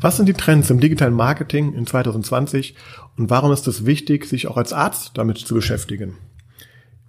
[0.00, 2.76] Was sind die Trends im digitalen Marketing in 2020
[3.16, 6.14] und warum ist es wichtig, sich auch als Arzt damit zu beschäftigen?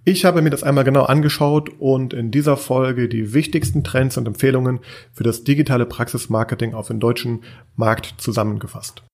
[0.02, 4.26] Ich habe mir das einmal genau angeschaut und in dieser Folge die wichtigsten Trends und
[4.26, 4.80] Empfehlungen
[5.12, 7.44] für das digitale Praxismarketing auf den deutschen
[7.76, 9.04] Markt zusammengefasst.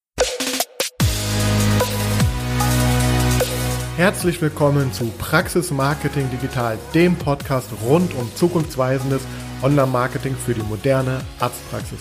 [3.98, 9.20] Herzlich willkommen zu Praxis Marketing Digital, dem Podcast rund um zukunftsweisendes
[9.62, 12.00] Online-Marketing für die moderne Arztpraxis.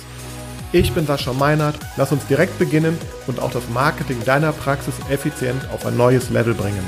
[0.75, 1.79] Ich bin Sascha Meinert.
[1.95, 2.97] Lass uns direkt beginnen
[3.27, 6.83] und auch das Marketing deiner Praxis effizient auf ein neues Level bringen.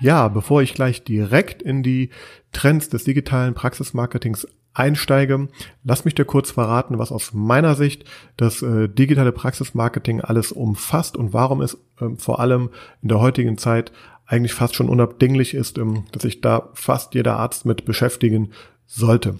[0.00, 2.08] Ja, bevor ich gleich direkt in die
[2.52, 5.48] Trends des digitalen Praxismarketings einsteige,
[5.84, 8.04] lass mich dir kurz verraten, was aus meiner Sicht
[8.38, 12.70] das äh, digitale Praxismarketing alles umfasst und warum es äh, vor allem
[13.02, 13.92] in der heutigen Zeit
[14.28, 18.50] eigentlich fast schon unabdinglich ist, ähm, dass sich da fast jeder Arzt mit beschäftigen
[18.86, 19.36] sollte.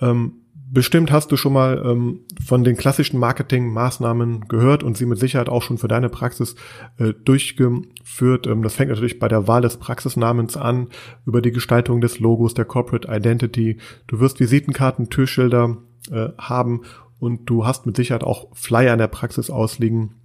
[0.00, 0.32] Ähm,
[0.70, 5.48] bestimmt hast du schon mal ähm, von den klassischen Marketingmaßnahmen gehört und sie mit Sicherheit
[5.48, 6.56] auch schon für deine Praxis
[6.98, 8.48] äh, durchgeführt.
[8.62, 10.88] das fängt natürlich bei der Wahl des Praxisnamens an,
[11.26, 13.78] über die Gestaltung des Logos, der Corporate Identity.
[14.08, 15.76] Du wirst Visitenkarten, Türschilder
[16.10, 16.82] äh, haben
[17.20, 20.16] und du hast mit Sicherheit auch Flyer in der Praxis ausliegen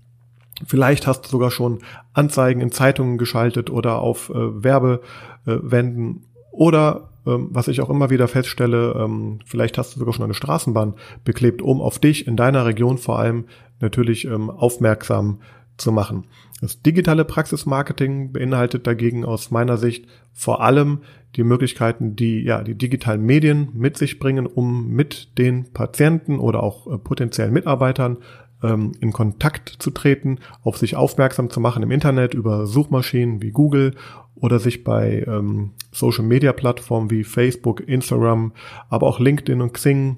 [0.66, 1.80] Vielleicht hast du sogar schon
[2.14, 8.28] Anzeigen in Zeitungen geschaltet oder auf äh, Werbewänden oder ähm, was ich auch immer wieder
[8.28, 12.66] feststelle, ähm, vielleicht hast du sogar schon eine Straßenbahn beklebt, um auf dich in deiner
[12.66, 13.46] Region vor allem
[13.80, 15.40] natürlich ähm, aufmerksam
[15.78, 16.26] zu machen.
[16.62, 21.00] Das digitale Praxismarketing beinhaltet dagegen aus meiner Sicht vor allem
[21.36, 26.64] die Möglichkeiten, die ja die digitalen Medien mit sich bringen, um mit den Patienten oder
[26.64, 28.18] auch äh, potenziellen Mitarbeitern
[28.64, 33.52] ähm, in Kontakt zu treten, auf sich aufmerksam zu machen im Internet über Suchmaschinen wie
[33.52, 33.96] Google
[34.36, 38.54] oder sich bei ähm, Social Media Plattformen wie Facebook, Instagram,
[38.90, 40.18] aber auch LinkedIn und Xing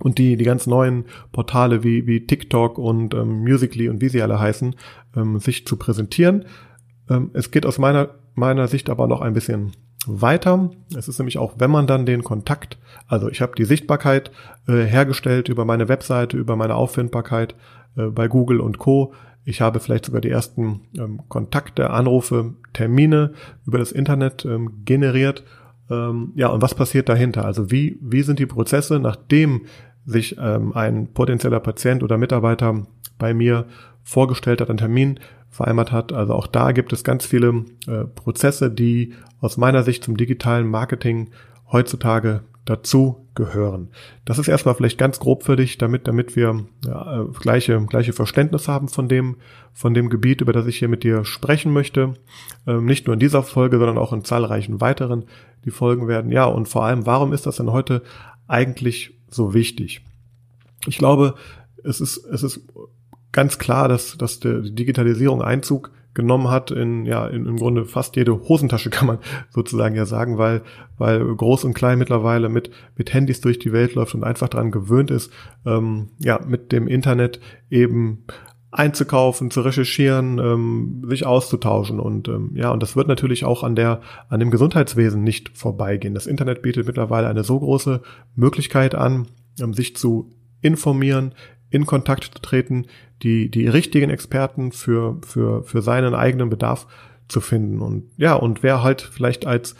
[0.00, 4.22] und die, die ganz neuen Portale wie, wie TikTok und ähm, Musically und wie sie
[4.22, 4.74] alle heißen,
[5.16, 6.46] ähm, sich zu präsentieren.
[7.08, 9.72] Ähm, es geht aus meiner, meiner Sicht aber noch ein bisschen
[10.06, 10.70] weiter.
[10.96, 14.30] Es ist nämlich auch, wenn man dann den Kontakt, also ich habe die Sichtbarkeit
[14.66, 17.54] äh, hergestellt über meine Webseite, über meine Auffindbarkeit
[17.96, 19.12] äh, bei Google und Co.
[19.44, 23.32] Ich habe vielleicht sogar die ersten ähm, Kontakte, Anrufe, Termine
[23.66, 25.44] über das Internet ähm, generiert.
[25.90, 27.44] Ähm, ja, und was passiert dahinter?
[27.44, 29.62] Also wie, wie sind die Prozesse, nachdem
[30.06, 32.86] sich ähm, ein potenzieller Patient oder Mitarbeiter
[33.18, 33.66] bei mir
[34.02, 35.20] vorgestellt hat, einen Termin
[35.54, 36.12] vereinbart hat.
[36.12, 40.66] Also auch da gibt es ganz viele äh, Prozesse, die aus meiner Sicht zum digitalen
[40.66, 41.30] Marketing
[41.70, 43.90] heutzutage dazu gehören.
[44.24, 48.12] Das ist erstmal vielleicht ganz grob für dich, damit, damit wir ja, äh, gleiche, gleiche
[48.12, 49.36] Verständnis haben von dem,
[49.72, 52.14] von dem Gebiet, über das ich hier mit dir sprechen möchte.
[52.66, 55.24] Ähm, nicht nur in dieser Folge, sondern auch in zahlreichen weiteren,
[55.64, 56.32] die Folgen werden.
[56.32, 58.02] Ja, und vor allem, warum ist das denn heute
[58.48, 60.00] eigentlich so wichtig?
[60.86, 61.34] Ich glaube,
[61.84, 62.60] es ist, es ist
[63.34, 68.16] ganz klar, dass, dass die Digitalisierung Einzug genommen hat in ja in, im Grunde fast
[68.16, 69.18] jede Hosentasche kann man
[69.50, 70.62] sozusagen ja sagen, weil
[70.96, 74.70] weil groß und klein mittlerweile mit mit Handys durch die Welt läuft und einfach daran
[74.70, 75.32] gewöhnt ist,
[75.66, 78.24] ähm, ja mit dem Internet eben
[78.70, 83.74] einzukaufen, zu recherchieren, ähm, sich auszutauschen und ähm, ja und das wird natürlich auch an
[83.74, 86.14] der an dem Gesundheitswesen nicht vorbeigehen.
[86.14, 88.02] Das Internet bietet mittlerweile eine so große
[88.36, 89.26] Möglichkeit an,
[89.60, 90.30] ähm, sich zu
[90.60, 91.34] informieren,
[91.74, 92.86] in Kontakt zu treten,
[93.22, 96.86] die, die richtigen Experten für, für, für seinen eigenen Bedarf
[97.28, 97.80] zu finden.
[97.80, 99.74] Und ja, und wer halt vielleicht als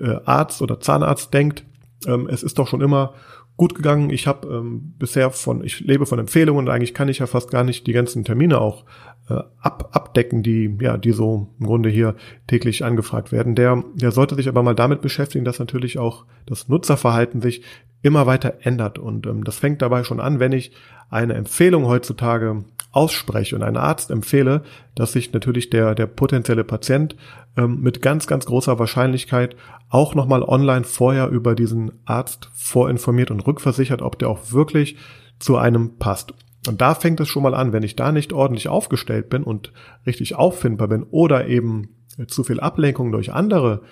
[0.00, 1.64] äh, Arzt oder Zahnarzt denkt,
[2.06, 3.14] ähm, es ist doch schon immer
[3.56, 4.10] gut gegangen.
[4.10, 7.50] Ich habe ähm, bisher von, ich lebe von Empfehlungen und eigentlich kann ich ja fast
[7.50, 8.84] gar nicht die ganzen Termine auch
[9.28, 13.54] äh, ab, abdecken, die ja, die so im Grunde hier täglich angefragt werden.
[13.54, 17.62] Der, der sollte sich aber mal damit beschäftigen, dass natürlich auch das Nutzerverhalten sich
[18.06, 18.98] immer weiter ändert.
[18.98, 20.72] Und ähm, das fängt dabei schon an, wenn ich
[21.10, 24.62] eine Empfehlung heutzutage ausspreche und einen Arzt empfehle,
[24.94, 27.14] dass sich natürlich der, der potenzielle Patient
[27.56, 29.56] ähm, mit ganz, ganz großer Wahrscheinlichkeit
[29.90, 34.96] auch nochmal online vorher über diesen Arzt vorinformiert und rückversichert, ob der auch wirklich
[35.38, 36.32] zu einem passt.
[36.66, 39.72] Und da fängt es schon mal an, wenn ich da nicht ordentlich aufgestellt bin und
[40.06, 41.90] richtig auffindbar bin oder eben
[42.28, 43.82] zu viel Ablenkung durch andere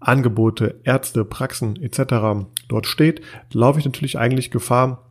[0.00, 2.46] Angebote, Ärzte, Praxen etc.
[2.68, 3.22] dort steht,
[3.52, 5.06] laufe ich natürlich eigentlich Gefahr,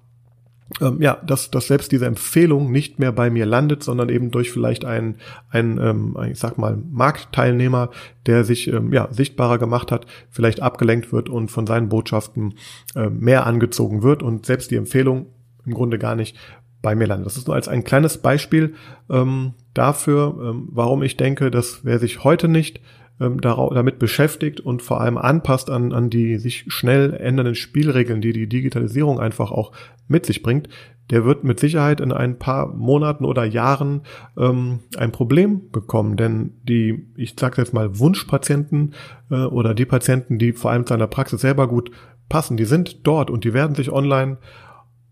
[0.82, 4.52] ähm, ja, dass, dass selbst diese Empfehlung nicht mehr bei mir landet, sondern eben durch
[4.52, 5.16] vielleicht einen,
[5.50, 7.92] einen ähm, ich sag mal, Marktteilnehmer,
[8.26, 12.56] der sich ähm, ja, sichtbarer gemacht hat, vielleicht abgelenkt wird und von seinen Botschaften
[12.96, 15.28] äh, mehr angezogen wird und selbst die Empfehlung
[15.66, 16.36] im Grunde gar nicht
[16.82, 17.28] bei mir landet.
[17.28, 18.74] Das ist nur als ein kleines Beispiel
[19.10, 22.80] ähm, dafür, ähm, warum ich denke, dass wer sich heute nicht
[23.20, 28.34] ähm, damit beschäftigt und vor allem anpasst an, an die sich schnell ändernden Spielregeln, die
[28.34, 29.72] die Digitalisierung einfach auch
[30.08, 30.70] mit sich bringt,
[31.12, 34.02] der wird mit Sicherheit in ein paar Monaten oder Jahren
[34.38, 36.18] ähm, ein Problem bekommen.
[36.18, 38.96] Denn die, ich sage jetzt mal, Wunschpatienten
[39.30, 41.92] äh, oder die Patienten, die vor allem zu einer Praxis selber gut
[42.28, 44.38] passen, die sind dort und die werden sich online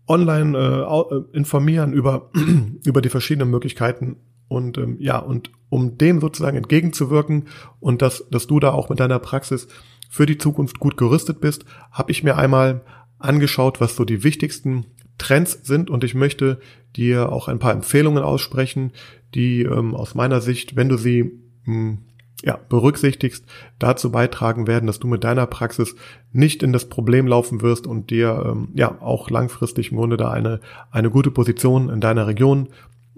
[0.06, 2.30] online äh, äh informieren über
[2.84, 4.16] über die verschiedenen Möglichkeiten
[4.48, 7.48] und ähm, ja und um dem sozusagen entgegenzuwirken
[7.80, 9.68] und dass dass du da auch mit deiner Praxis
[10.10, 12.82] für die Zukunft gut gerüstet bist, habe ich mir einmal
[13.18, 14.86] angeschaut, was so die wichtigsten
[15.18, 16.60] Trends sind und ich möchte
[16.96, 18.92] dir auch ein paar Empfehlungen aussprechen,
[19.34, 21.22] die ähm, aus meiner Sicht, wenn du sie
[21.64, 21.98] mh, hm,
[22.44, 23.46] ja, berücksichtigst,
[23.78, 25.96] dazu beitragen werden, dass du mit deiner Praxis
[26.32, 30.30] nicht in das Problem laufen wirst und dir ähm, ja auch langfristig im Grunde da
[30.30, 30.60] eine,
[30.90, 32.68] eine gute Position in deiner Region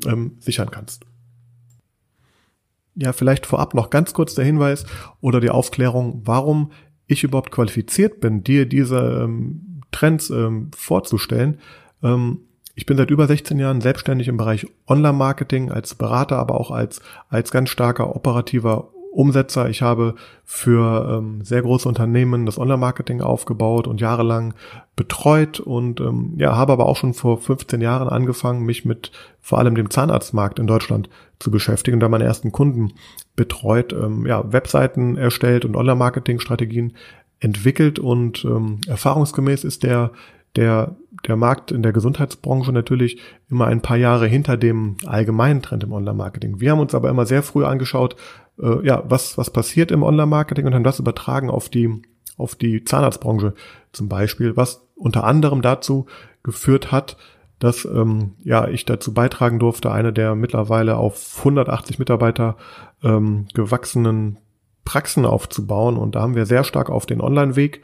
[0.06, 1.06] ähm, sichern kannst.
[2.96, 4.86] Ja, vielleicht vorab noch ganz kurz der Hinweis
[5.20, 6.72] oder die Aufklärung, warum
[7.06, 11.58] ich überhaupt qualifiziert bin, dir diese ähm, Trends ähm, vorzustellen.
[12.02, 12.40] Ähm,
[12.74, 17.00] ich bin seit über 16 Jahren selbstständig im Bereich Online-Marketing als Berater, aber auch als,
[17.28, 19.68] als ganz starker operativer Umsetzer.
[19.68, 20.14] Ich habe
[20.44, 24.54] für ähm, sehr große Unternehmen das Online-Marketing aufgebaut und jahrelang
[24.94, 29.10] betreut und ähm, ja, habe aber auch schon vor 15 Jahren angefangen, mich mit
[29.40, 31.08] vor allem dem Zahnarztmarkt in Deutschland
[31.38, 32.92] zu beschäftigen da meine ersten Kunden
[33.34, 36.94] betreut, ähm, ja, Webseiten erstellt und Online-Marketing-Strategien
[37.40, 40.12] entwickelt und ähm, erfahrungsgemäß ist der
[40.56, 40.96] der,
[41.26, 43.20] der Markt in der Gesundheitsbranche natürlich
[43.50, 46.60] immer ein paar Jahre hinter dem allgemeinen Trend im Online-Marketing.
[46.60, 48.16] Wir haben uns aber immer sehr früh angeschaut,
[48.60, 52.02] äh, ja, was, was passiert im Online-Marketing und haben das übertragen auf die,
[52.36, 53.54] auf die Zahnarztbranche
[53.92, 56.06] zum Beispiel, was unter anderem dazu
[56.42, 57.16] geführt hat,
[57.58, 62.56] dass ähm, ja ich dazu beitragen durfte, eine der mittlerweile auf 180 Mitarbeiter
[63.02, 64.38] ähm, gewachsenen
[64.84, 65.96] Praxen aufzubauen.
[65.96, 67.82] Und da haben wir sehr stark auf den Online-Weg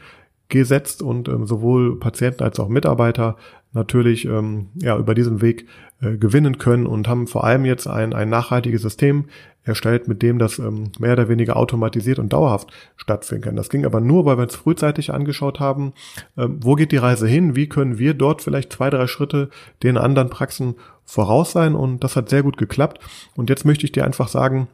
[0.52, 3.37] gesetzt und ähm, sowohl Patienten als auch Mitarbeiter
[3.72, 5.66] natürlich ähm, ja über diesen Weg
[6.00, 9.25] äh, gewinnen können und haben vor allem jetzt ein, ein nachhaltiges System
[9.64, 13.56] erstellt, mit dem das ähm, mehr oder weniger automatisiert und dauerhaft stattfinden kann.
[13.56, 15.94] Das ging aber nur, weil wir uns frühzeitig angeschaut haben,
[16.37, 19.48] ähm, wo geht die Reise hin, wie können wir dort vielleicht zwei, drei Schritte
[19.82, 20.75] den anderen Praxen
[21.05, 23.00] voraus sein und das hat sehr gut geklappt.
[23.34, 24.69] Und jetzt möchte ich dir einfach sagen,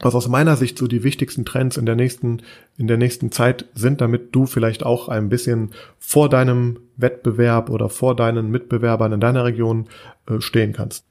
[0.00, 2.42] was aus meiner Sicht so die wichtigsten Trends in der nächsten,
[2.76, 7.88] in der nächsten Zeit sind, damit du vielleicht auch ein bisschen vor deinem Wettbewerb oder
[7.88, 9.86] vor deinen Mitbewerbern in deiner Region
[10.28, 11.04] äh, stehen kannst.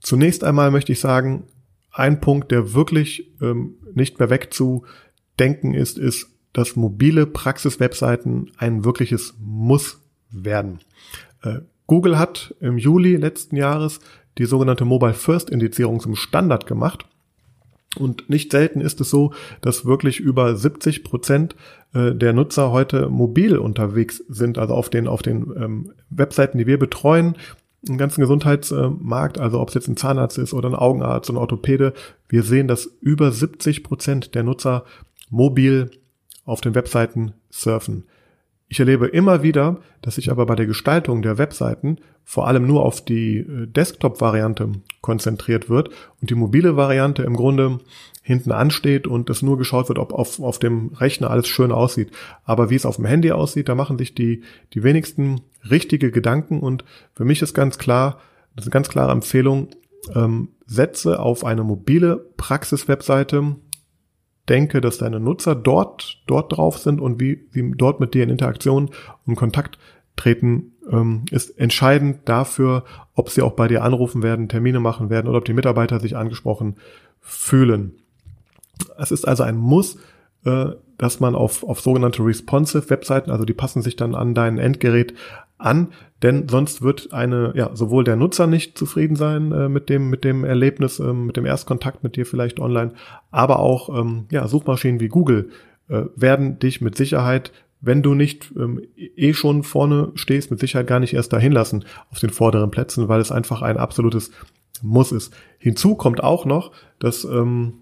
[0.00, 1.44] Zunächst einmal möchte ich sagen,
[1.90, 9.34] ein Punkt, der wirklich ähm, nicht mehr wegzudenken ist, ist, dass mobile Praxis-Webseiten ein wirkliches
[9.40, 10.00] Muss
[10.30, 10.78] werden.
[11.42, 14.00] Äh, Google hat im Juli letzten Jahres
[14.36, 17.06] die sogenannte Mobile First Indizierung zum Standard gemacht
[18.00, 21.56] und nicht selten ist es so, dass wirklich über 70 Prozent
[21.94, 26.66] äh, der Nutzer heute mobil unterwegs sind, also auf den, auf den ähm, Webseiten, die
[26.66, 27.36] wir betreuen,
[27.86, 31.94] im ganzen Gesundheitsmarkt, also ob es jetzt ein Zahnarzt ist oder ein Augenarzt, ein Orthopäde,
[32.28, 34.84] wir sehen, dass über 70 Prozent der Nutzer
[35.30, 35.90] mobil
[36.44, 38.04] auf den Webseiten surfen.
[38.68, 42.84] Ich erlebe immer wieder, dass sich aber bei der Gestaltung der Webseiten vor allem nur
[42.84, 45.88] auf die äh, Desktop-Variante konzentriert wird
[46.20, 47.78] und die mobile Variante im Grunde
[48.22, 52.10] hinten ansteht und es nur geschaut wird, ob auf, auf dem Rechner alles schön aussieht.
[52.44, 54.42] Aber wie es auf dem Handy aussieht, da machen sich die,
[54.74, 55.40] die wenigsten
[55.70, 58.20] richtige Gedanken und für mich ist ganz klar,
[58.54, 59.68] das ist eine ganz klare Empfehlung,
[60.14, 63.56] ähm, setze auf eine mobile Praxis-Webseite
[64.48, 68.30] denke, dass deine Nutzer dort, dort drauf sind und wie sie dort mit dir in
[68.30, 68.90] Interaktion
[69.26, 69.78] und Kontakt
[70.16, 75.28] treten, ähm, ist entscheidend dafür, ob sie auch bei dir anrufen werden, Termine machen werden
[75.28, 76.76] oder ob die Mitarbeiter sich angesprochen
[77.20, 77.94] fühlen.
[78.96, 79.98] Es ist also ein Muss,
[80.44, 80.66] äh,
[80.98, 85.14] dass man auf, auf sogenannte responsive Webseiten, also die passen sich dann an dein Endgerät
[85.58, 85.88] an,
[86.22, 90.24] denn sonst wird eine, ja, sowohl der Nutzer nicht zufrieden sein äh, mit dem, mit
[90.24, 92.92] dem Erlebnis, ähm, mit dem Erstkontakt mit dir vielleicht online,
[93.30, 95.50] aber auch, ähm, ja, Suchmaschinen wie Google
[95.88, 100.86] äh, werden dich mit Sicherheit wenn du nicht ähm, eh schon vorne stehst, mit Sicherheit
[100.86, 104.30] gar nicht erst dahin lassen auf den vorderen Plätzen, weil es einfach ein absolutes
[104.82, 105.32] Muss ist.
[105.58, 107.74] Hinzu kommt auch noch, dass ähm,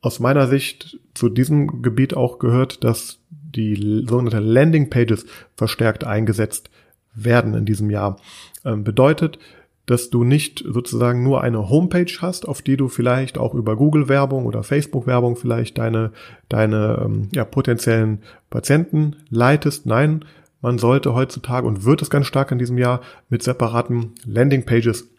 [0.00, 6.70] aus meiner Sicht zu diesem Gebiet auch gehört, dass die sogenannte Landing Pages verstärkt eingesetzt
[7.14, 8.18] werden in diesem Jahr.
[8.64, 9.38] Ähm, bedeutet,
[9.86, 14.46] dass du nicht sozusagen nur eine Homepage hast, auf die du vielleicht auch über Google-Werbung
[14.46, 16.12] oder Facebook-Werbung vielleicht deine,
[16.48, 19.84] deine ähm, ja, potenziellen Patienten leitest.
[19.84, 20.24] Nein,
[20.62, 25.10] man sollte heutzutage und wird es ganz stark in diesem Jahr mit separaten Landing-Pages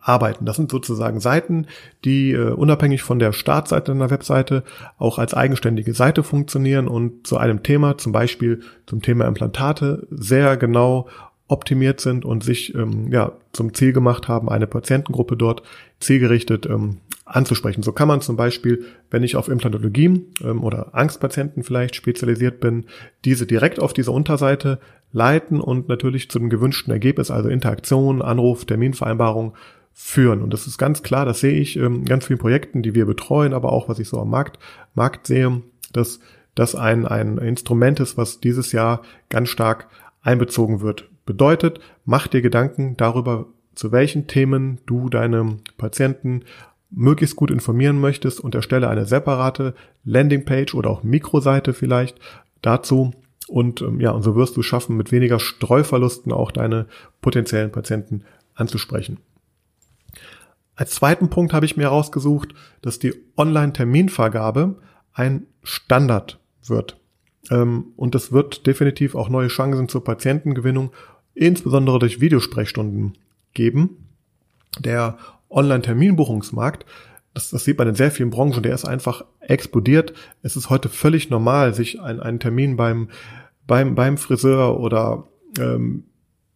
[0.00, 0.44] arbeiten.
[0.44, 1.66] Das sind sozusagen Seiten,
[2.04, 4.62] die äh, unabhängig von der Startseite einer Webseite
[4.98, 10.56] auch als eigenständige Seite funktionieren und zu einem Thema, zum Beispiel zum Thema Implantate, sehr
[10.56, 11.08] genau
[11.48, 15.62] optimiert sind und sich ähm, ja zum Ziel gemacht haben, eine Patientengruppe dort
[15.98, 16.98] zielgerichtet ähm,
[17.28, 17.82] anzusprechen.
[17.82, 22.86] So kann man zum Beispiel, wenn ich auf Implantologie ähm, oder Angstpatienten vielleicht spezialisiert bin,
[23.24, 24.78] diese direkt auf diese Unterseite
[25.12, 29.54] leiten und natürlich zum gewünschten Ergebnis, also Interaktion, Anruf, Terminvereinbarung
[29.92, 30.42] führen.
[30.42, 33.52] Und das ist ganz klar, das sehe ich in ganz vielen Projekten, die wir betreuen,
[33.52, 34.58] aber auch was ich so am Markt,
[34.94, 36.20] Markt sehe, dass
[36.54, 39.88] das ein, ein Instrument ist, was dieses Jahr ganz stark
[40.22, 41.08] einbezogen wird.
[41.26, 46.42] Bedeutet, mach dir Gedanken darüber, zu welchen Themen du deine Patienten
[46.90, 52.18] möglichst gut informieren möchtest und erstelle eine separate Landingpage oder auch Mikroseite vielleicht
[52.62, 53.12] dazu,
[53.48, 56.86] und ähm, ja, und so wirst du schaffen, mit weniger Streuverlusten auch deine
[57.22, 59.18] potenziellen Patienten anzusprechen.
[60.76, 64.76] Als zweiten Punkt habe ich mir herausgesucht, dass die Online-Terminvergabe
[65.12, 67.00] ein Standard wird.
[67.50, 70.92] Ähm, und es wird definitiv auch neue Chancen zur Patientengewinnung,
[71.34, 73.16] insbesondere durch Videosprechstunden
[73.54, 74.08] geben.
[74.78, 75.18] Der
[75.50, 76.84] Online-Terminbuchungsmarkt
[77.38, 80.12] das, das sieht man in sehr vielen Branchen, der ist einfach explodiert.
[80.42, 83.08] Es ist heute völlig normal, sich ein, einen Termin beim,
[83.66, 85.28] beim, beim Friseur oder
[85.58, 86.04] ähm,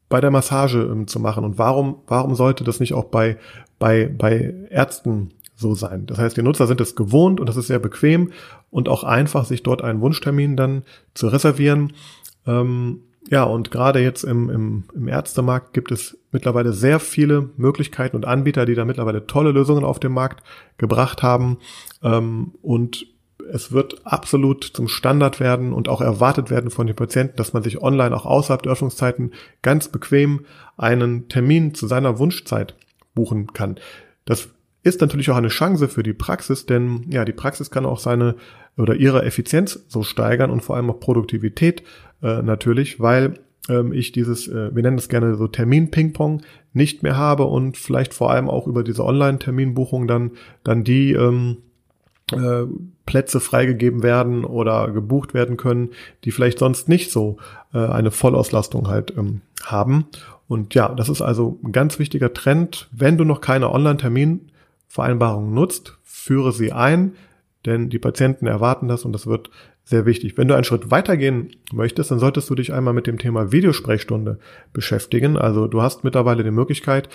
[0.08, 1.44] bei der Massage ähm, zu machen.
[1.44, 3.38] Und warum, warum sollte das nicht auch bei,
[3.78, 6.06] bei, bei Ärzten so sein?
[6.06, 8.32] Das heißt, die Nutzer sind es gewohnt und das ist sehr bequem
[8.70, 10.82] und auch einfach, sich dort einen Wunschtermin dann
[11.14, 11.92] zu reservieren.
[12.44, 18.16] Ähm, ja, und gerade jetzt im, im, im Ärztemarkt gibt es mittlerweile sehr viele Möglichkeiten
[18.16, 20.42] und Anbieter, die da mittlerweile tolle Lösungen auf den Markt
[20.76, 21.58] gebracht haben.
[22.02, 23.06] Ähm, und
[23.50, 27.62] es wird absolut zum Standard werden und auch erwartet werden von den Patienten, dass man
[27.62, 32.74] sich online auch außerhalb der Öffnungszeiten ganz bequem einen Termin zu seiner Wunschzeit
[33.14, 33.78] buchen kann.
[34.24, 34.48] Das
[34.82, 38.36] ist natürlich auch eine Chance für die Praxis, denn ja, die Praxis kann auch seine
[38.76, 41.82] oder ihre Effizienz so steigern und vor allem auch Produktivität
[42.22, 43.34] äh, natürlich, weil
[43.68, 48.14] ähm, ich dieses, äh, wir nennen es gerne so Termin-Ping-Pong, nicht mehr habe und vielleicht
[48.14, 50.32] vor allem auch über diese Online-Terminbuchung dann,
[50.64, 51.58] dann die ähm,
[52.32, 52.64] äh,
[53.06, 55.90] Plätze freigegeben werden oder gebucht werden können,
[56.24, 57.36] die vielleicht sonst nicht so
[57.74, 60.06] äh, eine Vollauslastung halt ähm, haben.
[60.48, 62.88] Und ja, das ist also ein ganz wichtiger Trend.
[62.92, 67.12] Wenn du noch keine Online-Terminvereinbarung nutzt, führe sie ein,
[67.66, 69.50] denn die Patienten erwarten das und das wird
[69.84, 70.38] sehr wichtig.
[70.38, 74.38] Wenn du einen Schritt weitergehen möchtest, dann solltest du dich einmal mit dem Thema Videosprechstunde
[74.72, 75.36] beschäftigen.
[75.36, 77.08] Also du hast mittlerweile die Möglichkeit,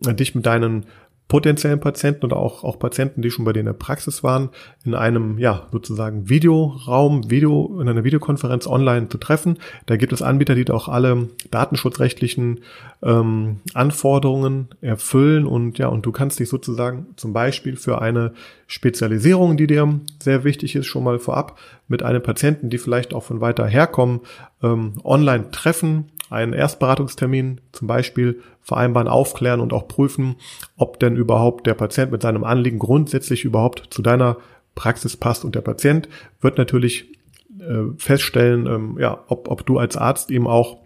[0.00, 0.86] dich mit deinen
[1.28, 4.50] potenziellen Patienten oder auch, auch Patienten, die schon bei dir in der Praxis waren,
[4.84, 9.58] in einem, ja, sozusagen Videoraum, Video, in einer Videokonferenz online zu treffen.
[9.86, 12.60] Da gibt es Anbieter, die auch alle datenschutzrechtlichen
[13.02, 18.34] ähm, Anforderungen erfüllen und ja, und du kannst dich sozusagen zum Beispiel für eine
[18.66, 23.22] Spezialisierung, die dir sehr wichtig ist, schon mal vorab mit einem Patienten, die vielleicht auch
[23.22, 24.20] von weiter herkommen,
[24.62, 30.36] ähm, online treffen einen Erstberatungstermin zum Beispiel vereinbaren, aufklären und auch prüfen,
[30.76, 34.38] ob denn überhaupt der Patient mit seinem Anliegen grundsätzlich überhaupt zu deiner
[34.74, 35.44] Praxis passt.
[35.44, 36.08] Und der Patient
[36.40, 37.12] wird natürlich
[37.60, 40.78] äh, feststellen, ähm, ja, ob, ob du als Arzt ihm auch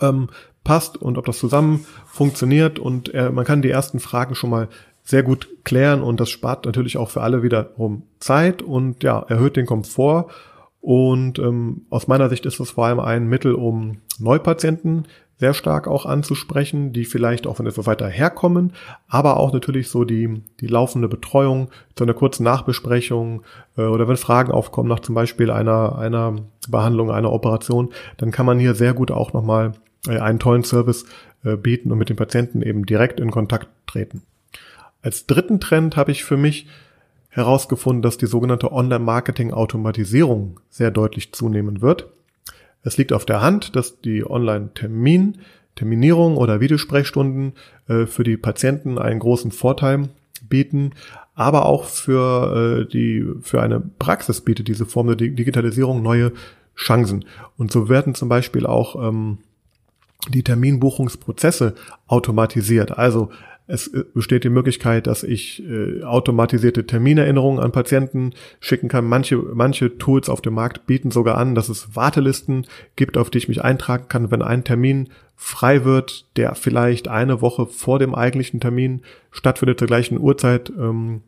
[0.00, 0.28] ähm,
[0.64, 2.78] passt und ob das zusammen funktioniert.
[2.78, 4.68] Und äh, man kann die ersten Fragen schon mal
[5.02, 9.56] sehr gut klären und das spart natürlich auch für alle wiederum Zeit und ja, erhöht
[9.56, 10.30] den Komfort
[10.80, 15.06] und ähm, aus meiner Sicht ist es vor allem ein Mittel, um Neupatienten
[15.40, 18.74] sehr stark auch anzusprechen, die vielleicht auch von etwas weiter herkommen,
[19.08, 23.42] aber auch natürlich so die, die laufende Betreuung, so eine kurze Nachbesprechung
[23.76, 26.36] äh, oder wenn Fragen aufkommen nach zum Beispiel einer, einer
[26.68, 29.72] Behandlung, einer Operation, dann kann man hier sehr gut auch nochmal
[30.06, 31.06] äh, einen tollen Service
[31.42, 34.22] äh, bieten und mit den Patienten eben direkt in Kontakt treten.
[35.02, 36.66] Als dritten Trend habe ich für mich
[37.30, 42.08] herausgefunden, dass die sogenannte Online-Marketing-Automatisierung sehr deutlich zunehmen wird.
[42.82, 45.38] Es liegt auf der Hand, dass die Online-Termin,
[45.76, 47.52] Terminierung oder Videosprechstunden
[47.88, 50.08] äh, für die Patienten einen großen Vorteil
[50.48, 50.92] bieten,
[51.34, 56.32] aber auch für äh, die für eine Praxis bietet diese Form der Digitalisierung neue
[56.76, 57.24] Chancen.
[57.56, 59.38] Und so werden zum Beispiel auch ähm,
[60.28, 61.74] die Terminbuchungsprozesse
[62.06, 62.98] automatisiert.
[62.98, 63.30] Also
[63.70, 69.06] es äh, besteht die Möglichkeit, dass ich äh, automatisierte Terminerinnerungen an Patienten schicken kann.
[69.06, 73.38] Manche, manche Tools auf dem Markt bieten sogar an, dass es Wartelisten gibt, auf die
[73.38, 78.14] ich mich eintragen kann, wenn ein Termin frei wird, der vielleicht eine Woche vor dem
[78.14, 80.70] eigentlichen Termin stattfindet, zur gleichen Uhrzeit.
[80.78, 81.22] Ähm,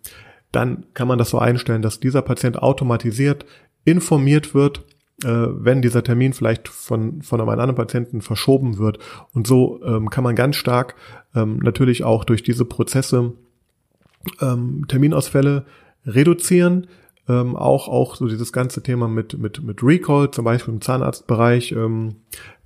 [0.51, 3.47] dann kann man das so einstellen, dass dieser Patient automatisiert
[3.85, 4.85] informiert wird
[5.29, 8.99] wenn dieser Termin vielleicht von, von einem anderen Patienten verschoben wird.
[9.33, 10.95] Und so ähm, kann man ganz stark
[11.35, 13.33] ähm, natürlich auch durch diese Prozesse
[14.41, 15.65] ähm, Terminausfälle
[16.07, 16.87] reduzieren.
[17.29, 21.71] Ähm, auch, auch so dieses ganze Thema mit, mit, mit Recall, zum Beispiel im Zahnarztbereich,
[21.71, 22.17] ähm,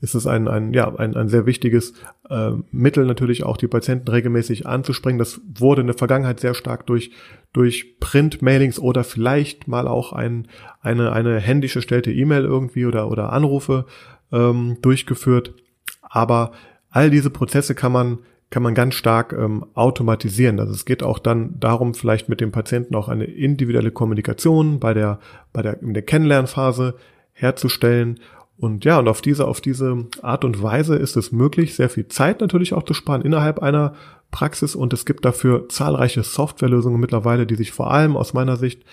[0.01, 1.93] ist es ein, ein, ja, ein, ein sehr wichtiges
[2.31, 5.19] äh, Mittel, natürlich auch die Patienten regelmäßig anzuspringen.
[5.19, 7.11] Das wurde in der Vergangenheit sehr stark durch,
[7.53, 10.49] durch Print-Mailings oder vielleicht mal auch ein,
[10.81, 13.85] eine, eine händisch erstellte E-Mail irgendwie oder, oder Anrufe
[14.33, 15.53] ähm, durchgeführt.
[16.01, 16.53] Aber
[16.89, 20.61] all diese Prozesse kann man kann man ganz stark ähm, automatisieren.
[20.61, 24.95] Also es geht auch dann darum, vielleicht mit dem Patienten auch eine individuelle Kommunikation bei
[24.95, 25.19] der,
[25.53, 26.95] bei der, in der Kennenlernphase
[27.33, 28.21] herzustellen.
[28.57, 32.09] Und ja, und auf diese, auf diese Art und Weise ist es möglich, sehr viel
[32.09, 33.95] Zeit natürlich auch zu sparen innerhalb einer
[34.31, 34.77] Praxis.
[34.77, 38.85] Und es gibt dafür zahlreiche Softwarelösungen mittlerweile, die sich vor allem aus meiner Sicht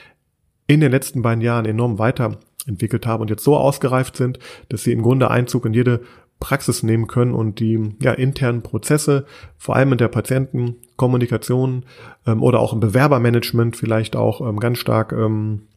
[0.67, 4.91] in den letzten beiden Jahren enorm weiterentwickelt haben und jetzt so ausgereift sind, dass sie
[4.91, 6.01] im Grunde Einzug in jede
[6.43, 9.25] Praxis nehmen können und die ja, internen Prozesse,
[9.57, 11.85] vor allem in der Patientenkommunikation
[12.27, 15.67] ähm, oder auch im Bewerbermanagement vielleicht auch ähm, ganz stark ähm,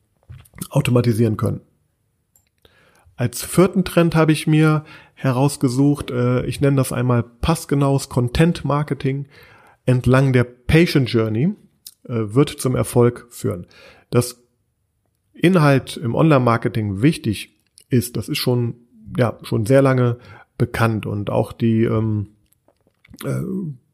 [0.68, 1.61] automatisieren können.
[3.14, 9.26] Als vierten Trend habe ich mir herausgesucht, äh, ich nenne das einmal passgenaues Content Marketing
[9.85, 11.54] entlang der Patient Journey
[12.08, 13.68] äh, wird zum Erfolg führen.
[14.11, 14.42] Dass
[15.32, 17.56] Inhalt im Online-Marketing wichtig
[17.88, 18.75] ist, das ist schon
[19.16, 20.18] ja schon sehr lange
[20.58, 22.28] bekannt und auch die ähm,
[23.25, 23.42] äh,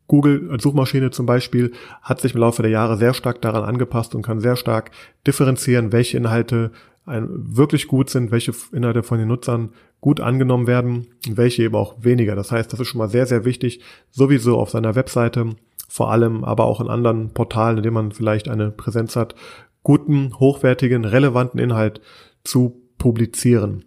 [0.07, 4.15] Google als Suchmaschine zum Beispiel hat sich im Laufe der Jahre sehr stark daran angepasst
[4.15, 4.91] und kann sehr stark
[5.27, 6.71] differenzieren, welche Inhalte
[7.07, 11.75] ein, wirklich gut sind, welche Inhalte von den Nutzern gut angenommen werden und welche eben
[11.75, 12.35] auch weniger.
[12.35, 15.57] Das heißt, das ist schon mal sehr, sehr wichtig, sowieso auf seiner Webseite,
[15.89, 19.35] vor allem aber auch in anderen Portalen, in denen man vielleicht eine Präsenz hat,
[19.83, 22.01] guten, hochwertigen, relevanten Inhalt
[22.45, 23.85] zu publizieren.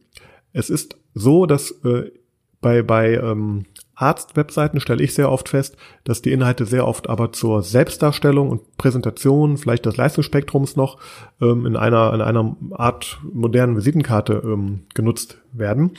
[0.54, 2.12] Es ist so, dass äh,
[2.66, 7.32] bei, bei ähm, Arzt-Webseiten stelle ich sehr oft fest, dass die Inhalte sehr oft aber
[7.32, 10.98] zur Selbstdarstellung und Präsentation, vielleicht des Leistungsspektrums noch,
[11.40, 15.92] ähm, in einer, in einer Art modernen Visitenkarte ähm, genutzt werden.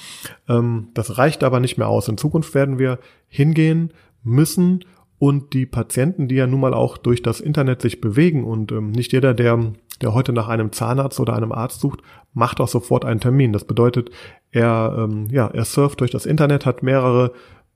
[0.48, 2.08] Ähm, das reicht aber nicht mehr aus.
[2.08, 3.92] In Zukunft werden wir hingehen
[4.24, 4.84] müssen
[5.20, 8.90] und die Patienten, die ja nun mal auch durch das Internet sich bewegen und ähm,
[8.90, 12.00] nicht jeder, der der heute nach einem Zahnarzt oder einem Arzt sucht,
[12.34, 13.52] macht auch sofort einen Termin.
[13.52, 14.10] Das bedeutet,
[14.50, 17.32] er, ähm, ja, er surft durch das Internet, hat mehrere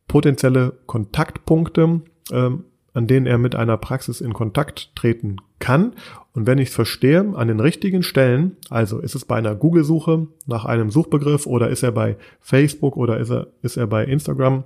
[0.09, 2.00] potenzielle Kontaktpunkte,
[2.33, 5.92] ähm, an denen er mit einer Praxis in Kontakt treten kann.
[6.33, 10.26] Und wenn ich es verstehe, an den richtigen Stellen, also ist es bei einer Google-Suche
[10.46, 14.64] nach einem Suchbegriff oder ist er bei Facebook oder ist er, ist er bei Instagram,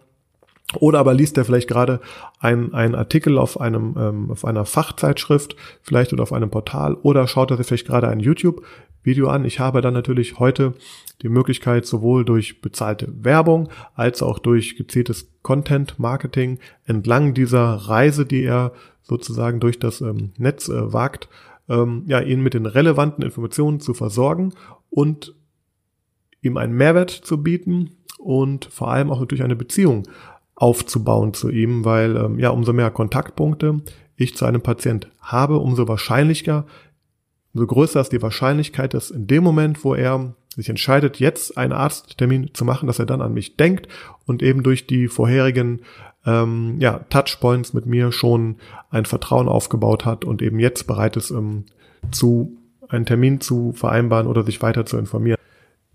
[0.77, 2.01] oder aber liest er vielleicht gerade
[2.39, 7.51] einen, Artikel auf einem ähm, auf einer Fachzeitschrift, vielleicht oder auf einem Portal, oder schaut
[7.51, 9.45] er sich vielleicht gerade ein YouTube-Video an.
[9.45, 10.75] Ich habe dann natürlich heute
[11.23, 18.43] die Möglichkeit, sowohl durch bezahlte Werbung als auch durch gezieltes Content-Marketing entlang dieser Reise, die
[18.43, 21.29] er sozusagen durch das ähm, Netz äh, wagt,
[21.69, 24.53] ähm, ja, ihn mit den relevanten Informationen zu versorgen
[24.91, 25.35] und
[26.43, 30.05] ihm einen Mehrwert zu bieten und vor allem auch natürlich eine Beziehung
[30.55, 33.81] aufzubauen zu ihm, weil ähm, ja, umso mehr Kontaktpunkte
[34.17, 36.67] ich zu einem Patient habe, umso wahrscheinlicher,
[37.53, 41.73] umso größer ist die Wahrscheinlichkeit, dass in dem Moment, wo er sich entscheidet, jetzt einen
[41.73, 43.89] Arzttermin zu machen, dass er dann an mich denkt
[44.25, 45.81] und eben durch die vorherigen
[46.25, 48.57] ähm, ja, Touchpoints mit mir schon
[48.91, 51.65] ein Vertrauen aufgebaut hat und eben jetzt bereit ist, ähm,
[52.13, 52.57] zu
[52.89, 55.39] einen Termin zu vereinbaren oder sich weiter zu informieren.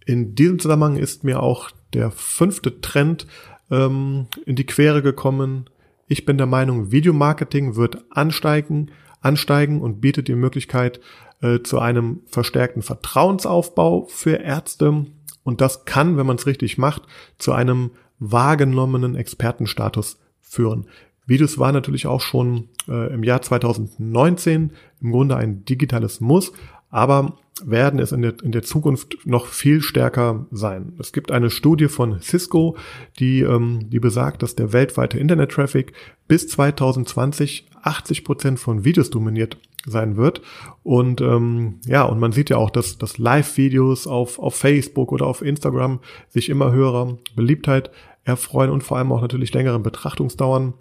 [0.06, 3.28] In diesem Zusammenhang ist mir auch der fünfte Trend
[3.72, 5.70] ähm, in die Quere gekommen.
[6.08, 11.00] Ich bin der Meinung, Videomarketing wird ansteigen, ansteigen und bietet die Möglichkeit
[11.42, 15.06] äh, zu einem verstärkten Vertrauensaufbau für Ärzte.
[15.44, 17.04] Und das kann, wenn man es richtig macht,
[17.38, 20.88] zu einem wahrgenommenen Expertenstatus führen.
[21.26, 26.52] Videos war natürlich auch schon äh, im Jahr 2019 im Grunde ein digitales Muss,
[26.90, 30.94] aber werden es in der, in der Zukunft noch viel stärker sein.
[31.00, 32.78] Es gibt eine Studie von Cisco,
[33.20, 35.94] die, ähm, die besagt, dass der weltweite Internet-Traffic
[36.28, 40.42] bis 2020 80 Prozent von Videos dominiert sein wird.
[40.84, 45.26] Und ähm, ja, und man sieht ja auch, dass, dass Live-Videos auf, auf Facebook oder
[45.26, 47.90] auf Instagram sich immer höherer Beliebtheit
[48.24, 50.74] erfreuen und vor allem auch natürlich längeren Betrachtungsdauern.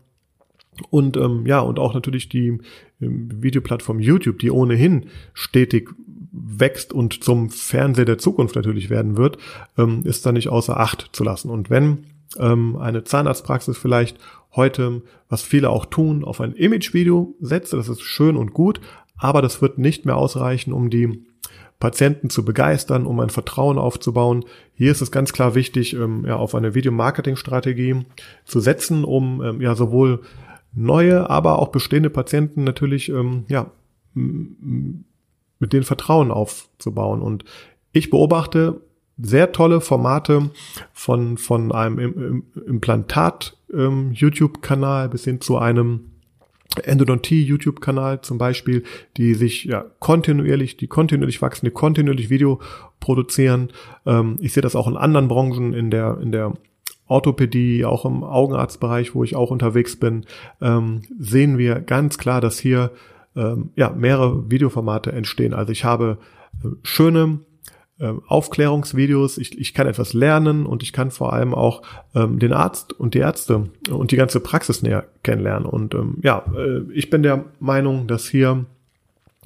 [0.90, 2.58] Und ähm, ja, und auch natürlich die
[3.00, 5.90] ähm, Videoplattform YouTube, die ohnehin stetig
[6.32, 9.38] wächst und zum Fernseher der Zukunft natürlich werden wird,
[9.76, 11.50] ähm, ist da nicht außer Acht zu lassen.
[11.50, 12.06] Und wenn
[12.38, 14.18] ähm, eine Zahnarztpraxis vielleicht
[14.54, 18.80] heute, was viele auch tun, auf ein Imagevideo setzt, das ist schön und gut,
[19.16, 21.24] aber das wird nicht mehr ausreichen, um die
[21.80, 24.44] Patienten zu begeistern, um ein Vertrauen aufzubauen.
[24.74, 28.04] Hier ist es ganz klar wichtig, ähm, ja, auf eine Videomarketing-Strategie
[28.44, 30.20] zu setzen, um ähm, ja sowohl
[30.74, 33.70] neue, aber auch bestehende Patienten natürlich ähm, ja
[35.59, 37.23] mit denen Vertrauen aufzubauen.
[37.23, 37.47] Und
[37.92, 38.83] ich beobachte
[39.21, 40.51] sehr tolle Formate
[40.92, 46.12] von, von einem Implantat-YouTube-Kanal ähm, bis hin zu einem
[46.85, 48.85] Endodontie YouTube-Kanal zum Beispiel,
[49.16, 52.61] die sich ja kontinuierlich, die kontinuierlich wachsen, die kontinuierlich Video
[53.01, 53.73] produzieren.
[54.07, 56.55] Ähm, ich sehe das auch in anderen Branchen, in der, in der
[57.07, 60.27] Orthopädie, auch im Augenarztbereich, wo ich auch unterwegs bin,
[60.61, 62.92] ähm, sehen wir ganz klar, dass hier
[63.38, 65.55] ähm, ja mehrere Videoformate entstehen.
[65.55, 66.18] Also ich habe
[66.62, 67.40] äh, schöne
[68.01, 71.83] ähm, Aufklärungsvideos, ich, ich kann etwas lernen und ich kann vor allem auch
[72.14, 75.66] ähm, den Arzt und die Ärzte und die ganze Praxis näher kennenlernen.
[75.66, 78.66] Und ähm, ja, äh, ich bin der Meinung, dass hier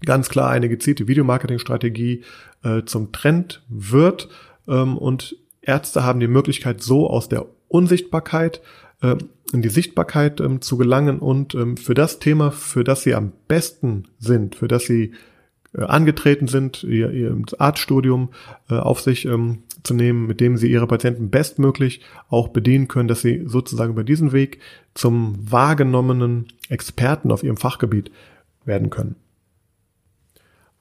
[0.04, 2.24] ganz klar eine gezielte Videomarketingstrategie
[2.64, 4.28] äh, zum Trend wird
[4.68, 8.60] ähm, und Ärzte haben die Möglichkeit, so aus der Unsichtbarkeit
[9.00, 9.16] äh,
[9.52, 13.32] in die Sichtbarkeit ähm, zu gelangen und ähm, für das Thema, für das sie am
[13.48, 15.12] besten sind, für das sie
[15.74, 18.30] äh, angetreten sind, ihr, ihr Arztstudium
[18.68, 23.08] äh, auf sich ähm, zu nehmen, mit dem sie ihre Patienten bestmöglich auch bedienen können,
[23.08, 24.60] dass sie sozusagen über diesen Weg
[24.94, 28.10] zum wahrgenommenen Experten auf ihrem Fachgebiet
[28.64, 29.16] werden können.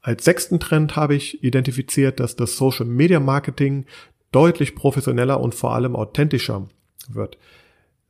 [0.01, 3.85] Als sechsten Trend habe ich identifiziert, dass das Social Media Marketing
[4.31, 6.67] deutlich professioneller und vor allem authentischer
[7.09, 7.37] wird.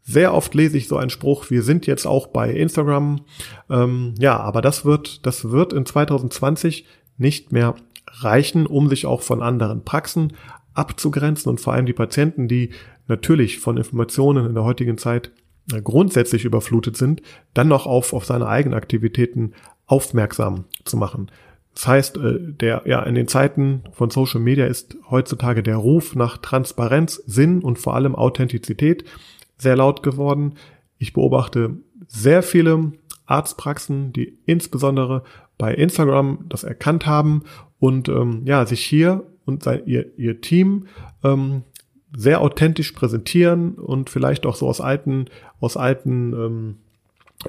[0.03, 3.21] Sehr oft lese ich so einen Spruch, wir sind jetzt auch bei Instagram.
[3.69, 6.85] Ähm, ja, aber das wird, das wird in 2020
[7.17, 7.75] nicht mehr
[8.07, 10.33] reichen, um sich auch von anderen Praxen
[10.73, 12.71] abzugrenzen und vor allem die Patienten, die
[13.07, 15.31] natürlich von Informationen in der heutigen Zeit
[15.71, 17.21] äh, grundsätzlich überflutet sind,
[17.53, 19.53] dann noch auf, auf seine eigenen Aktivitäten
[19.85, 21.29] aufmerksam zu machen.
[21.75, 26.15] Das heißt, äh, der, ja, in den Zeiten von Social Media ist heutzutage der Ruf
[26.15, 29.05] nach Transparenz, Sinn und vor allem Authentizität
[29.61, 30.55] sehr laut geworden.
[30.97, 32.93] Ich beobachte sehr viele
[33.25, 35.23] Arztpraxen, die insbesondere
[35.57, 37.43] bei Instagram das erkannt haben
[37.79, 40.87] und ähm, ja, sich hier und sein, ihr, ihr Team
[41.23, 41.63] ähm,
[42.15, 45.25] sehr authentisch präsentieren und vielleicht auch so aus alten,
[45.59, 46.75] aus alten ähm,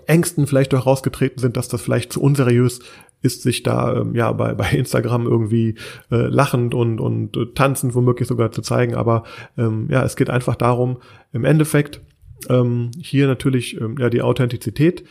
[0.06, 2.80] Ängsten vielleicht auch rausgetreten sind, dass das vielleicht zu unseriös
[3.22, 5.76] ist, sich da ähm, ja bei, bei Instagram irgendwie
[6.10, 8.94] äh, lachend und, und äh, tanzend womöglich sogar zu zeigen.
[8.94, 9.24] Aber
[9.56, 10.98] ähm, ja, es geht einfach darum,
[11.32, 12.00] im Endeffekt
[12.48, 15.04] ähm, hier natürlich ähm, ja die Authentizität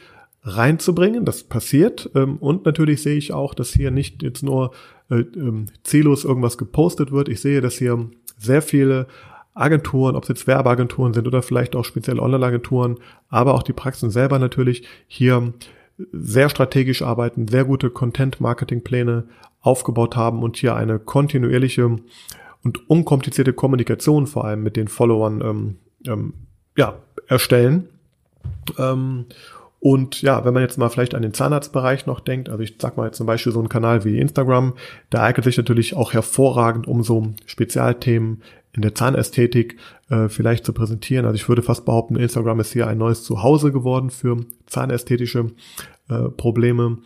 [0.44, 1.26] reinzubringen.
[1.26, 2.10] Das passiert.
[2.16, 4.72] Ähm, und natürlich sehe ich auch, dass hier nicht jetzt nur
[5.10, 7.30] äh, ähm, ziellos irgendwas gepostet wird.
[7.30, 9.08] Ich sehe, dass hier sehr viele
[9.54, 12.98] Agenturen, ob es jetzt Werbeagenturen sind oder vielleicht auch spezielle Online-Agenturen,
[13.30, 15.54] aber auch die Praxen selber natürlich hier
[16.12, 19.26] sehr strategisch arbeiten, sehr gute Content-Marketing-Pläne
[19.62, 21.98] aufgebaut haben und hier eine kontinuierliche
[22.64, 25.76] und unkomplizierte Kommunikation vor allem mit den Followern ähm,
[26.08, 26.34] ähm,
[26.78, 26.96] ja,
[27.28, 27.90] erstellen.
[28.78, 29.26] Ähm,
[29.80, 32.98] und ja, wenn man jetzt mal vielleicht an den Zahnarztbereich noch denkt, also ich sag
[32.98, 34.74] mal jetzt zum Beispiel so ein Kanal wie Instagram,
[35.12, 39.78] der eignet sich natürlich auch hervorragend, um so Spezialthemen in der Zahnästhetik
[40.10, 41.26] äh, vielleicht zu präsentieren.
[41.26, 45.52] Also ich würde fast behaupten, Instagram ist hier ein neues Zuhause geworden für zahnästhetische
[46.10, 46.98] äh, Probleme.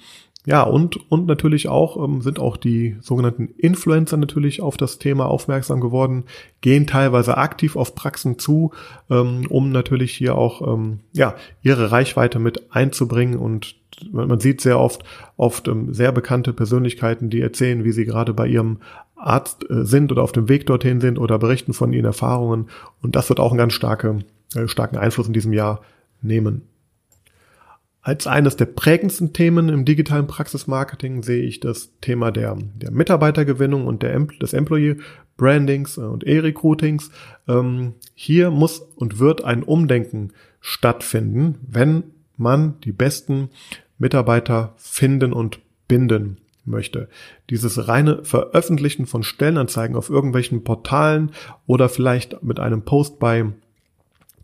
[0.46, 5.26] Ja, und, und natürlich auch ähm, sind auch die sogenannten Influencer natürlich auf das Thema
[5.26, 6.26] aufmerksam geworden,
[6.62, 8.72] gehen teilweise aktiv auf Praxen zu,
[9.10, 13.76] ähm, um natürlich hier auch ähm, ja, ihre Reichweite mit einzubringen und
[14.12, 15.04] man sieht sehr oft,
[15.38, 18.80] oft ähm, sehr bekannte Persönlichkeiten, die erzählen, wie sie gerade bei ihrem
[19.16, 22.68] Arzt äh, sind oder auf dem Weg dorthin sind oder berichten von ihren Erfahrungen.
[23.02, 24.20] Und das wird auch einen ganz starke,
[24.54, 25.82] äh, starken Einfluss in diesem Jahr
[26.22, 26.64] nehmen.
[28.06, 33.88] Als eines der prägendsten Themen im digitalen Praxismarketing sehe ich das Thema der, der Mitarbeitergewinnung
[33.88, 34.98] und der, des Employee
[35.38, 37.10] Brandings und E-Recruitings.
[37.48, 42.04] Ähm, hier muss und wird ein Umdenken stattfinden, wenn
[42.38, 43.50] man die besten
[43.98, 47.10] Mitarbeiter finden und binden möchte.
[47.50, 51.32] Dieses reine Veröffentlichen von Stellenanzeigen auf irgendwelchen Portalen
[51.66, 53.46] oder vielleicht mit einem Post bei,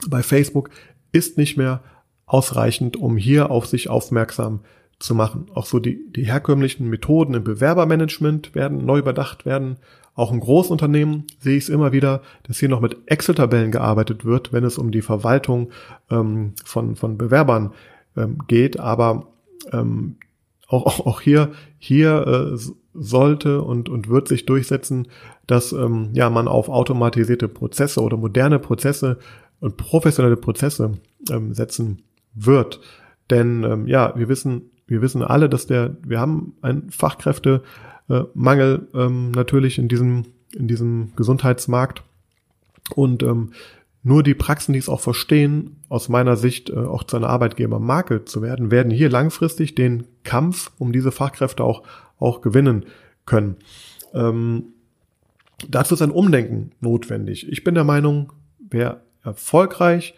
[0.09, 0.71] bei Facebook
[1.11, 1.83] ist nicht mehr
[2.31, 4.61] ausreichend, um hier auf sich aufmerksam
[4.99, 5.47] zu machen.
[5.53, 9.77] Auch so die, die herkömmlichen Methoden im Bewerbermanagement werden neu überdacht werden.
[10.15, 14.53] Auch in Großunternehmen sehe ich es immer wieder, dass hier noch mit Excel-Tabellen gearbeitet wird,
[14.53, 15.71] wenn es um die Verwaltung
[16.09, 17.73] ähm, von, von Bewerbern
[18.15, 18.79] ähm, geht.
[18.79, 19.27] Aber
[19.73, 20.15] ähm,
[20.67, 25.09] auch, auch, auch hier, hier äh, sollte und, und wird sich durchsetzen,
[25.47, 29.17] dass ähm, ja, man auf automatisierte Prozesse oder moderne Prozesse
[29.59, 30.93] und professionelle Prozesse
[31.29, 32.79] ähm, setzen wird.
[33.29, 38.97] Denn ähm, ja, wir wissen, wir wissen alle, dass der, wir haben einen Fachkräftemangel äh,
[38.97, 42.03] ähm, natürlich in diesem, in diesem Gesundheitsmarkt.
[42.95, 43.51] Und ähm,
[44.03, 48.25] nur die Praxen, die es auch verstehen, aus meiner Sicht äh, auch zu einer Arbeitgebermarke
[48.25, 51.83] zu werden, werden hier langfristig den Kampf um diese Fachkräfte auch,
[52.19, 52.85] auch gewinnen
[53.25, 53.57] können.
[54.13, 54.73] Ähm,
[55.69, 57.47] dazu ist ein Umdenken notwendig.
[57.49, 60.15] Ich bin der Meinung, wer erfolgreich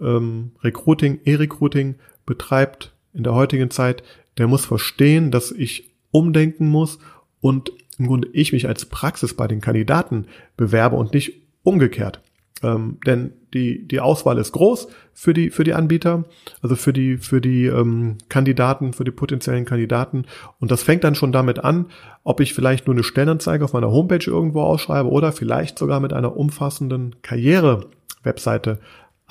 [0.00, 4.02] ähm, Recruiting, E-Recruiting betreibt in der heutigen Zeit,
[4.38, 6.98] der muss verstehen, dass ich umdenken muss
[7.40, 10.26] und im Grunde ich mich als Praxis bei den Kandidaten
[10.56, 12.20] bewerbe und nicht umgekehrt.
[12.62, 16.24] Ähm, denn die, die Auswahl ist groß für die, für die Anbieter,
[16.62, 20.24] also für die, für die ähm, Kandidaten, für die potenziellen Kandidaten.
[20.60, 21.86] Und das fängt dann schon damit an,
[22.22, 26.12] ob ich vielleicht nur eine Stellenanzeige auf meiner Homepage irgendwo ausschreibe oder vielleicht sogar mit
[26.12, 28.78] einer umfassenden Karriere-Webseite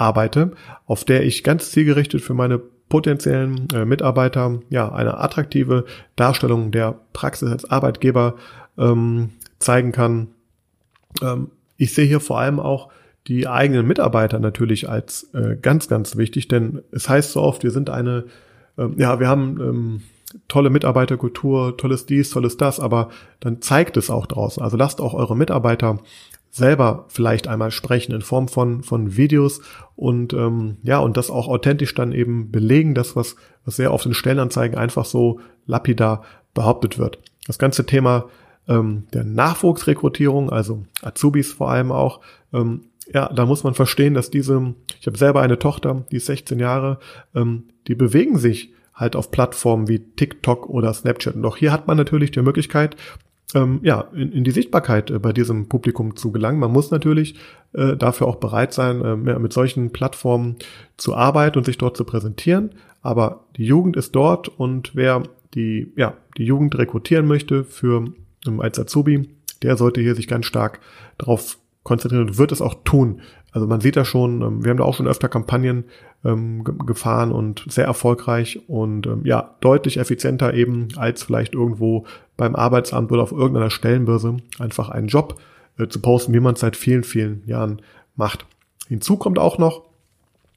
[0.01, 0.51] arbeite,
[0.87, 2.59] auf der ich ganz zielgerichtet für meine
[2.89, 5.85] potenziellen äh, Mitarbeiter ja eine attraktive
[6.15, 8.35] Darstellung der Praxis als Arbeitgeber
[8.77, 10.27] ähm, zeigen kann.
[11.21, 12.89] Ähm, ich sehe hier vor allem auch
[13.27, 17.71] die eigenen Mitarbeiter natürlich als äh, ganz, ganz wichtig, denn es heißt so oft, wir
[17.71, 18.25] sind eine,
[18.77, 20.01] äh, ja, wir haben ähm,
[20.47, 23.09] tolle Mitarbeiterkultur, tolles dies, tolles das, aber
[23.39, 24.63] dann zeigt es auch draußen.
[24.63, 25.99] Also lasst auch eure Mitarbeiter
[26.51, 29.61] selber vielleicht einmal sprechen in Form von, von Videos
[29.95, 34.05] und ähm, ja, und das auch authentisch dann eben belegen, das, was, was sehr oft
[34.05, 37.19] in Stellenanzeigen einfach so lapidar behauptet wird.
[37.47, 38.25] Das ganze Thema
[38.67, 42.19] ähm, der Nachwuchsrekrutierung, also Azubis vor allem auch,
[42.53, 42.81] ähm,
[43.13, 46.59] ja, da muss man verstehen, dass diese, ich habe selber eine Tochter, die ist 16
[46.59, 46.99] Jahre,
[47.33, 51.35] ähm, die bewegen sich halt auf Plattformen wie TikTok oder Snapchat.
[51.35, 52.95] Und auch hier hat man natürlich die Möglichkeit,
[53.55, 56.59] ähm, ja, in, in die Sichtbarkeit äh, bei diesem Publikum zu gelangen.
[56.59, 57.35] Man muss natürlich
[57.73, 60.57] äh, dafür auch bereit sein, äh, mit solchen Plattformen
[60.97, 62.71] zu arbeiten und sich dort zu präsentieren.
[63.01, 68.05] Aber die Jugend ist dort und wer die, ja, die Jugend rekrutieren möchte für
[68.47, 69.29] ähm, als Azubi,
[69.61, 70.79] der sollte hier sich ganz stark
[71.17, 73.21] darauf konzentrieren und wird es auch tun.
[73.51, 75.85] Also man sieht da schon, ähm, wir haben da auch schon öfter Kampagnen
[76.23, 82.05] ähm, gefahren und sehr erfolgreich und ähm, ja, deutlich effizienter eben als vielleicht irgendwo
[82.37, 85.39] beim Arbeitsamt oder auf irgendeiner Stellenbörse einfach einen Job
[85.77, 87.81] äh, zu posten, wie man es seit vielen, vielen Jahren
[88.15, 88.45] macht.
[88.87, 89.83] Hinzu kommt auch noch,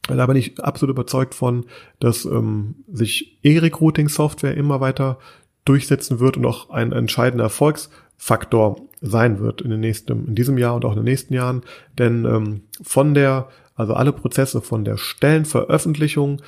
[0.09, 1.65] da bin ich absolut überzeugt von,
[1.99, 5.19] dass ähm, sich E-Recruiting-Software immer weiter
[5.65, 10.75] durchsetzen wird und auch ein entscheidender Erfolgsfaktor sein wird in den nächsten, in diesem Jahr
[10.75, 11.63] und auch in den nächsten Jahren.
[11.99, 16.41] Denn ähm, von der, also alle Prozesse von der Stellenveröffentlichung,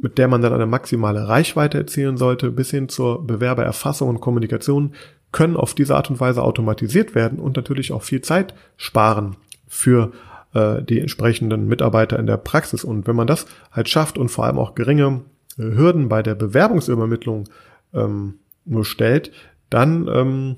[0.00, 4.94] mit der man dann eine maximale Reichweite erzielen sollte, bis hin zur Bewerbererfassung und Kommunikation,
[5.32, 9.36] können auf diese Art und Weise automatisiert werden und natürlich auch viel Zeit sparen
[9.68, 10.10] für
[10.54, 12.82] äh, die entsprechenden Mitarbeiter in der Praxis.
[12.82, 15.22] Und wenn man das halt schafft und vor allem auch geringe
[15.58, 17.48] äh, Hürden bei der Bewerbungsübermittlung
[17.94, 19.30] ähm, nur stellt,
[19.68, 20.56] dann ähm,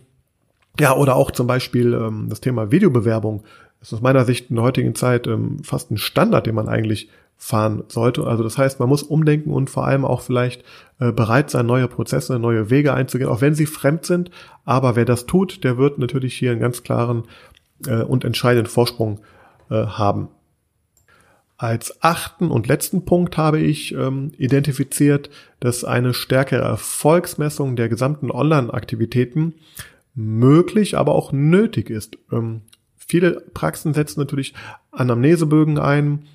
[0.78, 3.42] ja, oder auch zum Beispiel ähm, das Thema Videobewerbung
[3.80, 7.08] ist aus meiner Sicht in der heutigen Zeit ähm, fast ein Standard, den man eigentlich
[7.36, 8.24] fahren sollte.
[8.24, 10.62] Also das heißt, man muss umdenken und vor allem auch vielleicht
[11.00, 14.30] äh, bereit sein, neue Prozesse, neue Wege einzugehen, auch wenn sie fremd sind.
[14.64, 17.24] Aber wer das tut, der wird natürlich hier einen ganz klaren
[17.86, 19.20] äh, und entscheidenden Vorsprung
[19.70, 20.28] äh, haben.
[21.56, 25.30] Als achten und letzten Punkt habe ich ähm, identifiziert,
[25.60, 29.54] dass eine stärkere Erfolgsmessung der gesamten Online-Aktivitäten
[30.14, 32.18] möglich, aber auch nötig ist.
[32.30, 32.62] Ähm,
[32.96, 34.54] viele Praxen setzen natürlich
[34.90, 36.26] Anamnesebögen ein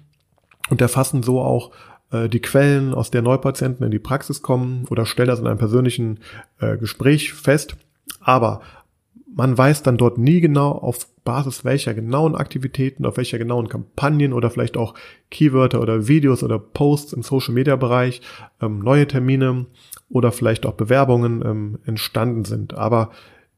[0.69, 1.71] und erfassen so auch
[2.11, 5.59] äh, die Quellen, aus der Neupatienten in die Praxis kommen oder stellen das in einem
[5.59, 6.19] persönlichen
[6.59, 7.75] äh, Gespräch fest.
[8.19, 8.61] Aber
[9.33, 14.33] man weiß dann dort nie genau, auf Basis welcher genauen Aktivitäten, auf welcher genauen Kampagnen
[14.33, 14.93] oder vielleicht auch
[15.29, 18.21] Keywörter oder Videos oder Posts im Social Media Bereich
[18.61, 19.67] ähm, neue Termine
[20.09, 22.73] oder vielleicht auch Bewerbungen ähm, entstanden sind.
[22.73, 23.11] Aber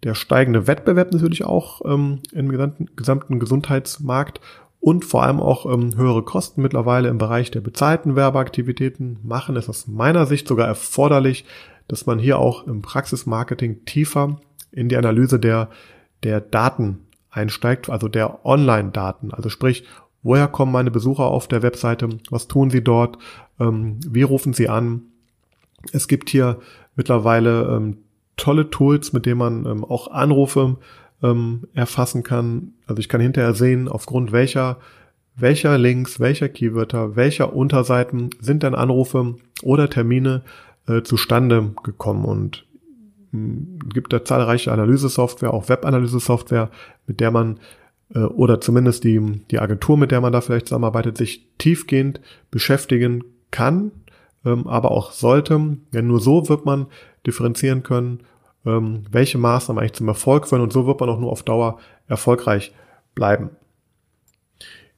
[0.03, 2.49] der steigende Wettbewerb natürlich auch ähm, im
[2.95, 4.39] gesamten, Gesundheitsmarkt
[4.79, 9.67] und vor allem auch ähm, höhere Kosten mittlerweile im Bereich der bezahlten Werbeaktivitäten machen es
[9.67, 11.45] aus meiner Sicht sogar erforderlich,
[11.87, 14.39] dass man hier auch im Praxismarketing tiefer
[14.71, 15.69] in die Analyse der,
[16.23, 19.33] der Daten einsteigt, also der Online-Daten.
[19.33, 19.83] Also sprich,
[20.23, 23.17] woher kommen meine Besucher auf der Webseite, was tun sie dort,
[23.59, 25.03] ähm, wie rufen sie an.
[25.91, 26.59] Es gibt hier
[26.95, 27.97] mittlerweile ähm,
[28.39, 30.77] tolle Tools, mit denen man ähm, auch Anrufe
[31.21, 32.73] ähm, erfassen kann.
[32.87, 34.77] Also ich kann hinterher sehen, aufgrund welcher
[35.41, 40.43] welcher Links, welcher Keywörter, welcher Unterseiten sind dann Anrufe oder Termine
[40.87, 42.65] äh, zustande gekommen und
[43.31, 46.69] mh, hm, gibt da zahlreiche Analysesoftware, auch Webanalyse-Software,
[47.07, 47.59] mit der man
[48.13, 49.19] äh, oder zumindest die,
[49.51, 52.21] die Agentur, mit der man da vielleicht zusammenarbeitet, sich tiefgehend
[52.51, 53.91] beschäftigen kann,
[54.45, 55.77] ähm, aber auch sollte.
[55.93, 56.87] Denn nur so wird man
[57.25, 58.21] differenzieren können,
[58.65, 61.79] ähm, welche Maßnahmen eigentlich zum Erfolg führen und so wird man auch nur auf Dauer
[62.07, 62.73] erfolgreich
[63.15, 63.51] bleiben.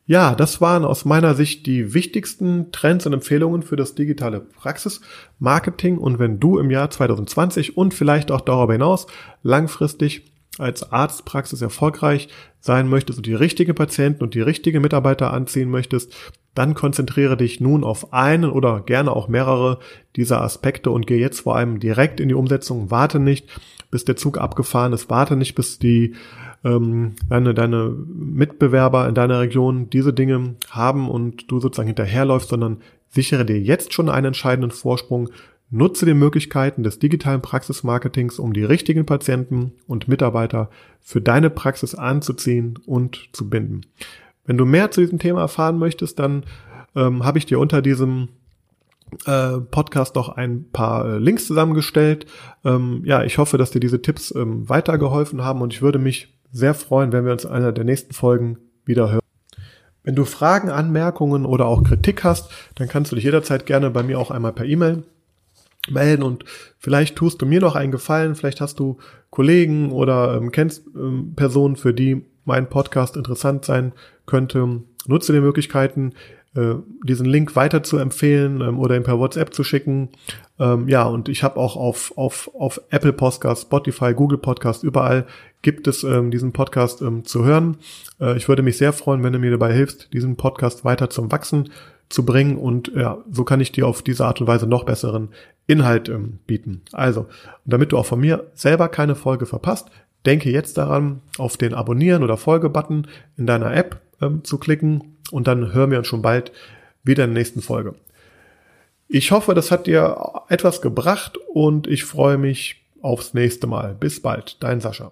[0.08, 5.98] Ja, das waren aus meiner Sicht die wichtigsten Trends und Empfehlungen für das digitale Praxismarketing.
[5.98, 9.08] Und wenn du im Jahr 2020 und vielleicht auch darüber hinaus
[9.42, 12.28] langfristig als Arztpraxis erfolgreich
[12.60, 16.14] sein möchtest und die richtigen Patienten und die richtigen Mitarbeiter anziehen möchtest,
[16.54, 19.80] dann konzentriere dich nun auf einen oder gerne auch mehrere
[20.16, 22.92] dieser Aspekte und geh jetzt vor allem direkt in die Umsetzung.
[22.92, 23.48] Warte nicht,
[23.90, 25.10] bis der Zug abgefahren ist.
[25.10, 26.16] Warte nicht, bis die
[26.64, 32.82] ähm, deine, deine Mitbewerber in deiner Region diese Dinge haben und du sozusagen hinterherläufst, sondern
[33.10, 35.30] sichere dir jetzt schon einen entscheidenden Vorsprung.
[35.74, 41.96] Nutze die Möglichkeiten des digitalen Praxismarketings, um die richtigen Patienten und Mitarbeiter für deine Praxis
[41.96, 43.82] anzuziehen und zu binden.
[44.46, 46.44] Wenn du mehr zu diesem Thema erfahren möchtest, dann
[46.94, 48.28] ähm, habe ich dir unter diesem
[49.26, 52.26] äh, Podcast noch ein paar äh, Links zusammengestellt.
[52.66, 56.34] Ähm, ja, ich hoffe, dass dir diese Tipps ähm, weitergeholfen haben und ich würde mich
[56.52, 59.22] sehr freuen, wenn wir uns in einer der nächsten Folgen wieder hören.
[60.04, 64.04] Wenn du Fragen, Anmerkungen oder auch Kritik hast, dann kannst du dich jederzeit gerne bei
[64.04, 65.04] mir auch einmal per E-Mail
[65.90, 66.46] melden und
[66.78, 68.98] vielleicht tust du mir noch einen Gefallen, vielleicht hast du
[69.30, 73.94] Kollegen oder ähm, kennst ähm, Personen, für die mein Podcast interessant sein
[74.26, 74.82] könnte.
[75.08, 76.14] Nutze die Möglichkeiten,
[76.56, 80.10] äh, diesen Link weiter zu empfehlen ähm, oder ihn per WhatsApp zu schicken.
[80.60, 85.26] Ähm, ja, und ich habe auch auf, auf, auf Apple Podcast, Spotify, Google Podcast, überall
[85.62, 87.78] gibt es ähm, diesen Podcast ähm, zu hören.
[88.20, 91.32] Äh, ich würde mich sehr freuen, wenn du mir dabei hilfst, diesen Podcast weiter zum
[91.32, 91.70] Wachsen
[92.10, 95.30] zu bringen und ja, so kann ich dir auf diese Art und Weise noch besseren
[95.72, 96.82] Inhalt ähm, bieten.
[96.92, 97.28] Also,
[97.66, 99.90] damit du auch von mir selber keine Folge verpasst,
[100.26, 103.08] denke jetzt daran, auf den Abonnieren oder Folge-Button
[103.38, 106.52] in deiner App ähm, zu klicken und dann hören wir uns schon bald
[107.04, 107.96] wieder in der nächsten Folge.
[109.08, 113.96] Ich hoffe, das hat dir etwas gebracht und ich freue mich aufs nächste Mal.
[113.96, 115.12] Bis bald, dein Sascha.